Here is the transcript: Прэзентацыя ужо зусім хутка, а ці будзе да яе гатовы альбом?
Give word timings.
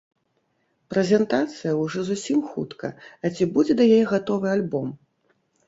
Прэзентацыя 0.93 1.73
ужо 1.83 1.99
зусім 2.09 2.41
хутка, 2.55 2.87
а 3.23 3.33
ці 3.35 3.51
будзе 3.53 3.73
да 3.85 3.91
яе 3.95 4.03
гатовы 4.17 4.47
альбом? 4.59 4.93